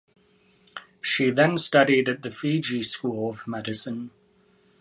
She 0.99 1.29
then 1.29 1.59
studied 1.59 2.09
at 2.09 2.23
the 2.23 2.31
Fiji 2.31 2.81
School 2.81 3.29
of 3.29 3.45
Medicine. 3.47 4.09